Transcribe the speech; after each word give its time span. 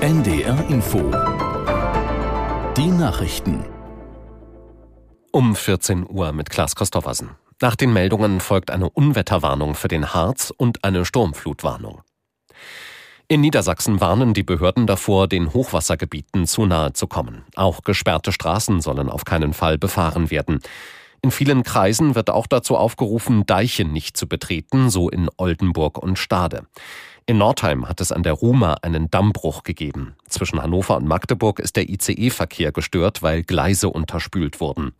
NDR 0.00 0.64
Info. 0.70 0.98
Die 2.76 2.86
Nachrichten. 2.86 3.64
Um 5.32 5.56
14 5.56 6.06
Uhr 6.08 6.32
mit 6.32 6.50
Klaas 6.50 6.76
Christoffersen. 6.76 7.30
Nach 7.60 7.74
den 7.74 7.92
Meldungen 7.92 8.38
folgt 8.38 8.70
eine 8.70 8.88
Unwetterwarnung 8.90 9.74
für 9.74 9.88
den 9.88 10.14
Harz 10.14 10.52
und 10.56 10.84
eine 10.84 11.04
Sturmflutwarnung. 11.04 12.02
In 13.26 13.40
Niedersachsen 13.40 14.00
warnen 14.00 14.34
die 14.34 14.44
Behörden 14.44 14.86
davor, 14.86 15.26
den 15.26 15.52
Hochwassergebieten 15.52 16.46
zu 16.46 16.66
nahe 16.66 16.92
zu 16.92 17.08
kommen. 17.08 17.44
Auch 17.56 17.82
gesperrte 17.82 18.30
Straßen 18.30 18.80
sollen 18.80 19.10
auf 19.10 19.24
keinen 19.24 19.52
Fall 19.52 19.78
befahren 19.78 20.30
werden. 20.30 20.60
In 21.20 21.30
vielen 21.30 21.62
Kreisen 21.62 22.14
wird 22.14 22.30
auch 22.30 22.46
dazu 22.46 22.76
aufgerufen, 22.76 23.44
Deiche 23.46 23.84
nicht 23.84 24.16
zu 24.16 24.28
betreten, 24.28 24.88
so 24.88 25.08
in 25.08 25.28
Oldenburg 25.36 25.98
und 25.98 26.18
Stade. 26.18 26.66
In 27.26 27.38
Nordheim 27.38 27.88
hat 27.88 28.00
es 28.00 28.12
an 28.12 28.22
der 28.22 28.32
Ruma 28.32 28.78
einen 28.82 29.10
Dammbruch 29.10 29.62
gegeben. 29.62 30.14
Zwischen 30.28 30.62
Hannover 30.62 30.96
und 30.96 31.06
Magdeburg 31.06 31.58
ist 31.58 31.76
der 31.76 31.88
ICE-Verkehr 31.88 32.72
gestört, 32.72 33.22
weil 33.22 33.42
Gleise 33.42 33.90
unterspült 33.90 34.60
wurden. 34.60 34.92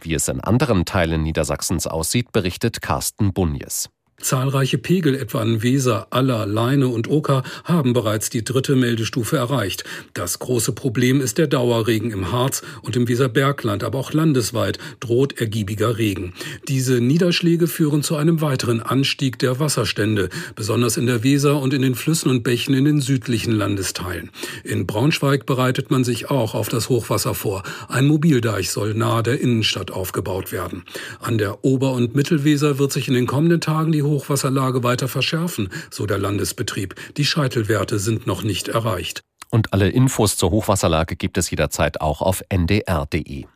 Wie 0.00 0.14
es 0.14 0.28
in 0.28 0.40
anderen 0.40 0.84
Teilen 0.84 1.22
Niedersachsens 1.22 1.86
aussieht, 1.86 2.30
berichtet 2.30 2.80
Carsten 2.82 3.32
Bunjes. 3.32 3.90
Zahlreiche 4.20 4.78
Pegel, 4.78 5.16
etwa 5.16 5.40
an 5.40 5.62
Weser, 5.62 6.06
Aller, 6.10 6.46
Leine 6.46 6.86
und 6.86 7.10
Oker, 7.10 7.42
haben 7.64 7.92
bereits 7.92 8.30
die 8.30 8.44
dritte 8.44 8.76
Meldestufe 8.76 9.36
erreicht. 9.36 9.84
Das 10.14 10.38
große 10.38 10.72
Problem 10.72 11.20
ist 11.20 11.36
der 11.36 11.48
Dauerregen 11.48 12.12
im 12.12 12.30
Harz 12.30 12.62
und 12.82 12.94
im 12.94 13.08
Weserbergland, 13.08 13.82
aber 13.82 13.98
auch 13.98 14.12
landesweit 14.12 14.78
droht 15.00 15.40
ergiebiger 15.40 15.98
Regen. 15.98 16.32
Diese 16.68 17.00
Niederschläge 17.00 17.66
führen 17.66 18.04
zu 18.04 18.14
einem 18.14 18.40
weiteren 18.40 18.80
Anstieg 18.80 19.38
der 19.40 19.58
Wasserstände, 19.58 20.30
besonders 20.54 20.96
in 20.96 21.06
der 21.06 21.24
Weser 21.24 21.60
und 21.60 21.74
in 21.74 21.82
den 21.82 21.96
Flüssen 21.96 22.30
und 22.30 22.44
Bächen 22.44 22.72
in 22.74 22.84
den 22.84 23.00
südlichen 23.00 23.52
Landesteilen. 23.52 24.30
In 24.62 24.86
Braunschweig 24.86 25.44
bereitet 25.44 25.90
man 25.90 26.04
sich 26.04 26.30
auch 26.30 26.54
auf 26.54 26.68
das 26.68 26.88
Hochwasser 26.88 27.34
vor. 27.34 27.64
Ein 27.88 28.06
Mobildeich 28.06 28.70
soll 28.70 28.94
nahe 28.94 29.24
der 29.24 29.40
Innenstadt 29.40 29.90
aufgebaut 29.90 30.52
werden. 30.52 30.84
An 31.20 31.36
der 31.36 31.64
Ober- 31.64 31.92
und 31.92 32.14
Mittelweser 32.14 32.78
wird 32.78 32.92
sich 32.92 33.08
in 33.08 33.14
den 33.14 33.26
kommenden 33.26 33.60
Tagen 33.60 33.90
die 33.90 34.03
Hochwasserlage 34.06 34.82
weiter 34.82 35.08
verschärfen, 35.08 35.70
so 35.90 36.06
der 36.06 36.18
Landesbetrieb. 36.18 36.94
Die 37.16 37.24
Scheitelwerte 37.24 37.98
sind 37.98 38.26
noch 38.26 38.42
nicht 38.42 38.68
erreicht. 38.68 39.22
Und 39.50 39.72
alle 39.72 39.88
Infos 39.88 40.36
zur 40.36 40.50
Hochwasserlage 40.50 41.16
gibt 41.16 41.38
es 41.38 41.50
jederzeit 41.50 42.00
auch 42.00 42.22
auf 42.22 42.42
ndr.de. 42.48 43.46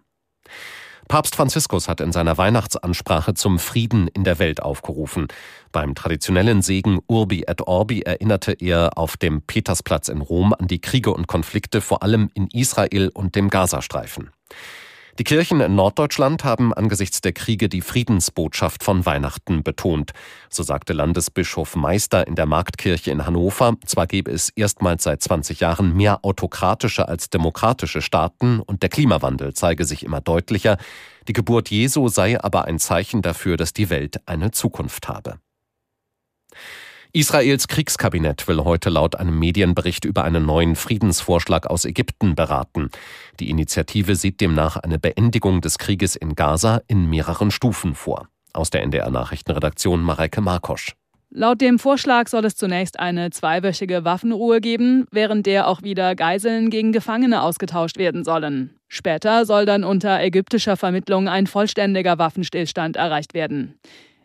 Papst 1.08 1.36
Franziskus 1.36 1.88
hat 1.88 2.02
in 2.02 2.12
seiner 2.12 2.36
Weihnachtsansprache 2.36 3.32
zum 3.32 3.58
Frieden 3.58 4.08
in 4.08 4.24
der 4.24 4.38
Welt 4.38 4.62
aufgerufen. 4.62 5.26
Beim 5.72 5.94
traditionellen 5.94 6.60
Segen 6.60 7.00
Urbi 7.06 7.44
et 7.46 7.66
Orbi 7.66 8.02
erinnerte 8.02 8.52
er 8.52 8.98
auf 8.98 9.16
dem 9.16 9.41
Petersplatz 9.41 10.08
in 10.08 10.20
Rom 10.20 10.52
an 10.52 10.69
die 10.69 10.82
Kriege 10.82 11.12
und 11.12 11.26
Konflikte 11.26 11.80
vor 11.80 12.02
allem 12.02 12.30
in 12.34 12.48
Israel 12.52 13.10
und 13.14 13.36
dem 13.36 13.48
Gazastreifen. 13.48 14.30
Die 15.19 15.24
Kirchen 15.24 15.61
in 15.61 15.74
Norddeutschland 15.74 16.44
haben 16.44 16.72
angesichts 16.72 17.20
der 17.20 17.33
Kriege 17.33 17.69
die 17.69 17.80
Friedensbotschaft 17.80 18.84
von 18.84 19.05
Weihnachten 19.05 19.64
betont. 19.64 20.12
So 20.48 20.62
sagte 20.62 20.92
Landesbischof 20.92 21.75
Meister 21.75 22.28
in 22.28 22.36
der 22.36 22.47
Marktkirche 22.47 23.10
in 23.10 23.27
Hannover, 23.27 23.75
zwar 23.84 24.06
gebe 24.06 24.30
es 24.30 24.50
erstmals 24.50 25.02
seit 25.02 25.20
20 25.20 25.58
Jahren 25.58 25.97
mehr 25.97 26.25
autokratische 26.25 27.08
als 27.08 27.30
demokratische 27.30 28.00
Staaten 28.00 28.60
und 28.60 28.84
der 28.84 28.91
Klimawandel 28.91 29.55
zeige 29.55 29.84
sich 29.84 30.05
immer 30.05 30.20
deutlicher, 30.20 30.78
die 31.27 31.32
Geburt 31.32 31.69
Jesu 31.69 32.06
sei 32.06 32.41
aber 32.41 32.66
ein 32.66 32.78
Zeichen 32.78 33.20
dafür, 33.20 33.56
dass 33.56 33.72
die 33.72 33.91
Welt 33.91 34.20
eine 34.27 34.53
Zukunft 34.53 35.08
habe. 35.08 35.41
Israels 37.12 37.68
Kriegskabinett 37.68 38.46
will 38.48 38.64
heute 38.64 38.90
laut 38.90 39.16
einem 39.16 39.38
Medienbericht 39.38 40.04
über 40.04 40.24
einen 40.24 40.44
neuen 40.44 40.76
Friedensvorschlag 40.76 41.66
aus 41.66 41.86
Ägypten 41.86 42.34
beraten. 42.34 42.90
Die 43.40 43.48
Initiative 43.48 44.14
sieht 44.14 44.42
demnach 44.42 44.76
eine 44.76 44.98
Beendigung 44.98 45.62
des 45.62 45.78
Krieges 45.78 46.16
in 46.16 46.34
Gaza 46.34 46.82
in 46.86 47.08
mehreren 47.08 47.50
Stufen 47.50 47.94
vor. 47.94 48.28
Aus 48.52 48.68
der 48.68 48.82
NDR 48.82 49.10
Nachrichtenredaktion 49.10 50.02
Mareike 50.02 50.42
Markosch. 50.42 50.94
Laut 51.30 51.60
dem 51.60 51.78
Vorschlag 51.78 52.28
soll 52.28 52.44
es 52.44 52.56
zunächst 52.56 52.98
eine 52.98 53.30
zweiwöchige 53.30 54.04
Waffenruhe 54.04 54.60
geben, 54.60 55.06
während 55.10 55.47
der 55.47 55.68
auch 55.68 55.82
wieder 55.82 56.14
Geiseln 56.14 56.70
gegen 56.70 56.92
Gefangene 56.92 57.42
ausgetauscht 57.42 57.98
werden 57.98 58.24
sollen. 58.24 58.78
Später 58.88 59.44
soll 59.44 59.66
dann 59.66 59.84
unter 59.84 60.20
ägyptischer 60.22 60.78
Vermittlung 60.78 61.28
ein 61.28 61.47
vollständiger 61.47 62.18
Waffenstillstand 62.18 62.97
erreicht 62.97 63.34
werden. 63.34 63.78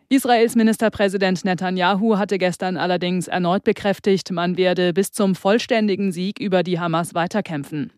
Israels 0.10 0.56
Ministerpräsident 0.56 1.44
Netanyahu 1.46 2.18
hatte 2.18 2.38
gestern 2.38 2.78
allerdings 2.78 3.28
erneut 3.28 3.64
bekräftigt, 3.64 4.32
man 4.32 4.58
werde 4.58 4.94
bis 4.94 5.12
zum 5.12 5.36
vollständigen 5.36 6.12
Sieg 6.12 6.40
über 6.40 6.64
die 6.64 6.80
Hamas 6.80 7.14
weiterkämpfen. 7.14 7.92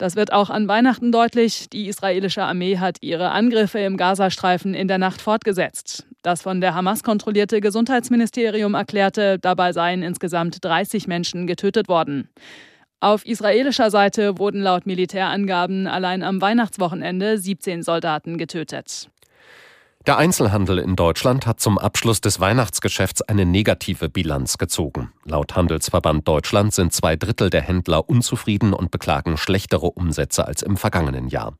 Das 0.00 0.16
wird 0.16 0.32
auch 0.32 0.48
an 0.48 0.66
Weihnachten 0.66 1.12
deutlich. 1.12 1.68
Die 1.68 1.86
israelische 1.86 2.42
Armee 2.42 2.78
hat 2.78 2.96
ihre 3.02 3.32
Angriffe 3.32 3.80
im 3.80 3.98
Gazastreifen 3.98 4.72
in 4.72 4.88
der 4.88 4.96
Nacht 4.96 5.20
fortgesetzt. 5.20 6.06
Das 6.22 6.40
von 6.40 6.62
der 6.62 6.74
Hamas 6.74 7.02
kontrollierte 7.02 7.60
Gesundheitsministerium 7.60 8.72
erklärte, 8.72 9.38
dabei 9.38 9.72
seien 9.72 10.02
insgesamt 10.02 10.64
30 10.64 11.06
Menschen 11.06 11.46
getötet 11.46 11.88
worden. 11.88 12.30
Auf 13.00 13.26
israelischer 13.26 13.90
Seite 13.90 14.38
wurden 14.38 14.62
laut 14.62 14.86
Militärangaben 14.86 15.86
allein 15.86 16.22
am 16.22 16.40
Weihnachtswochenende 16.40 17.36
17 17.36 17.82
Soldaten 17.82 18.38
getötet. 18.38 19.10
Der 20.06 20.16
Einzelhandel 20.16 20.78
in 20.78 20.96
Deutschland 20.96 21.46
hat 21.46 21.60
zum 21.60 21.76
Abschluss 21.76 22.22
des 22.22 22.40
Weihnachtsgeschäfts 22.40 23.20
eine 23.20 23.44
negative 23.44 24.08
Bilanz 24.08 24.56
gezogen. 24.56 25.12
Laut 25.24 25.56
Handelsverband 25.56 26.26
Deutschland 26.26 26.72
sind 26.72 26.94
zwei 26.94 27.16
Drittel 27.16 27.50
der 27.50 27.60
Händler 27.60 28.08
unzufrieden 28.08 28.72
und 28.72 28.90
beklagen 28.90 29.36
schlechtere 29.36 29.90
Umsätze 29.90 30.46
als 30.46 30.62
im 30.62 30.78
vergangenen 30.78 31.28
Jahr. 31.28 31.52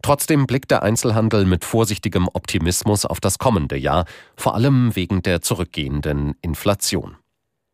Trotzdem 0.00 0.46
blickt 0.46 0.70
der 0.70 0.84
Einzelhandel 0.84 1.44
mit 1.44 1.64
vorsichtigem 1.64 2.28
Optimismus 2.32 3.04
auf 3.04 3.18
das 3.18 3.38
kommende 3.38 3.76
Jahr, 3.76 4.04
vor 4.36 4.54
allem 4.54 4.94
wegen 4.94 5.22
der 5.22 5.42
zurückgehenden 5.42 6.36
Inflation. 6.42 7.16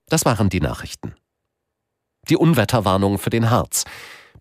Das 0.08 0.24
waren 0.24 0.48
die 0.48 0.60
Nachrichten. 0.60 1.14
Die 2.30 2.36
Unwetterwarnung 2.36 3.18
für 3.18 3.30
den 3.30 3.50
Harz. 3.50 3.84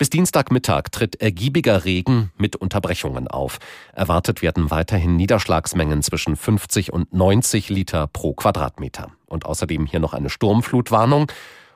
Bis 0.01 0.09
Dienstagmittag 0.09 0.91
tritt 0.91 1.21
ergiebiger 1.21 1.85
Regen 1.85 2.31
mit 2.35 2.55
Unterbrechungen 2.55 3.27
auf. 3.27 3.59
Erwartet 3.93 4.41
werden 4.41 4.71
weiterhin 4.71 5.15
Niederschlagsmengen 5.15 6.01
zwischen 6.01 6.35
50 6.35 6.91
und 6.91 7.13
90 7.13 7.69
Liter 7.69 8.07
pro 8.07 8.33
Quadratmeter. 8.33 9.11
Und 9.27 9.45
außerdem 9.45 9.85
hier 9.85 9.99
noch 9.99 10.15
eine 10.15 10.31
Sturmflutwarnung. 10.31 11.31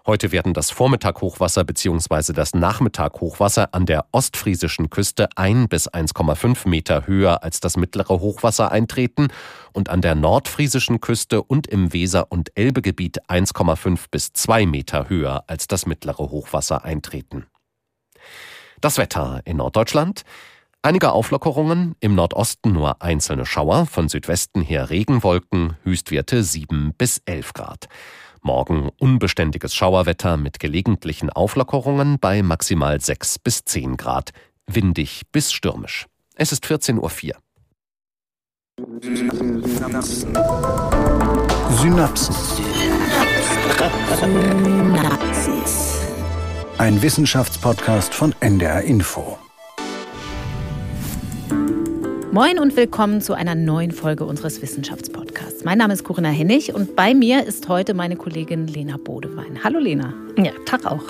Heute 0.08 0.32
werden 0.32 0.56
das 0.56 0.72
Vormittaghochwasser 0.72 1.66
bzw. 1.66 2.34
das 2.34 2.56
Nachmittaghochwasser 2.56 3.76
an 3.76 3.86
der 3.86 4.08
ostfriesischen 4.12 4.90
Küste 4.90 5.30
1 5.36 5.70
bis 5.70 5.88
1,5 5.88 6.68
Meter 6.68 7.06
höher 7.06 7.44
als 7.44 7.60
das 7.60 7.78
mittlere 7.78 8.22
Hochwasser 8.22 8.72
eintreten 8.72 9.28
und 9.72 9.90
an 9.90 10.02
der 10.02 10.16
nordfriesischen 10.16 11.00
Küste 11.00 11.44
und 11.44 11.68
im 11.68 11.94
Weser- 11.94 12.32
und 12.32 12.50
Elbegebiet 12.56 13.30
1,5 13.30 14.06
bis 14.10 14.34
2 14.34 14.66
Meter 14.66 15.10
höher 15.10 15.44
als 15.46 15.68
das 15.68 15.86
mittlere 15.86 16.32
Hochwasser 16.32 16.84
eintreten. 16.84 17.46
Das 18.82 18.98
Wetter 18.98 19.42
in 19.46 19.58
Norddeutschland. 19.58 20.24
Einige 20.82 21.14
Auflockerungen, 21.14 21.96
im 22.00 22.14
Nordosten 22.14 22.72
nur 22.72 23.02
einzelne 23.02 23.48
Schauer, 23.48 23.88
von 23.88 24.08
Südwesten 24.08 24.62
her 24.62 24.92
Regenwolken, 24.92 25.78
Höchstwerte 25.84 26.44
7 26.44 26.94
bis 26.96 27.22
11 27.26 27.54
Grad. 27.54 27.88
Morgen 28.44 28.90
unbeständiges 29.00 29.74
Schauerwetter 29.74 30.38
mit 30.38 30.60
gelegentlichen 30.60 31.32
Auflockerungen 31.32 32.20
bei 32.20 32.44
maximal 32.44 33.02
6 33.02 33.40
bis 33.40 33.66
10 33.66 33.98
Grad, 33.98 34.30
windig 34.68 35.24
bis 35.32 35.52
stürmisch. 35.52 36.06
Es 36.36 36.52
ist 36.52 36.66
14.04 36.66 37.00
Uhr. 37.00 37.36
Synapsen. 39.02 40.36
Synapsen. 41.72 42.36
Synapsis. 44.52 45.95
Ein 46.78 47.02
Wissenschaftspodcast 47.02 48.14
von 48.14 48.36
NDR 48.42 48.82
Info. 48.82 49.38
Moin 52.34 52.60
und 52.60 52.76
willkommen 52.76 53.22
zu 53.22 53.34
einer 53.34 53.56
neuen 53.56 53.92
Folge 53.92 54.26
unseres 54.26 54.62
Wissenschaftspodcasts. 54.62 55.64
Mein 55.64 55.78
Name 55.78 55.94
ist 55.94 56.04
Corinna 56.04 56.28
Hennig 56.28 56.76
und 56.76 56.98
bei 56.98 57.14
mir 57.14 57.46
ist 57.46 57.70
heute 57.70 57.94
meine 57.94 58.18
Kollegin 58.18 58.68
Lena 58.68 58.98
Bodewein. 58.98 59.64
Hallo 59.64 59.80
Lena. 59.80 60.14
Ja, 60.38 60.52
Tag 60.66 60.86
auch. 60.86 61.06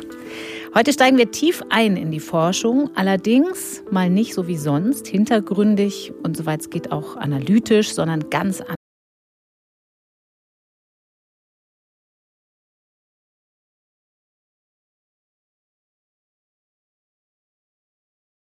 Heute 0.75 0.94
steigen 0.94 1.17
wir 1.17 1.31
tief 1.31 1.63
ein 1.71 1.97
in 1.97 2.12
die 2.12 2.19
Forschung, 2.19 2.91
allerdings 2.94 3.81
mal 3.89 4.12
nicht 4.12 4.35
so 4.35 4.45
wie 4.45 4.57
sonst, 4.57 5.07
hintergründig 5.07 6.13
und 6.21 6.38
soweit 6.38 6.62
es 6.62 6.69
geht 6.69 6.91
auch 6.91 7.17
analytisch, 7.17 7.91
sondern 7.91 8.29
ganz 8.29 8.62